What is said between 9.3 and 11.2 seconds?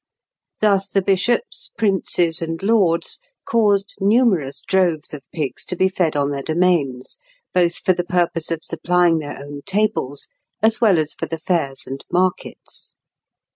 own tables as well as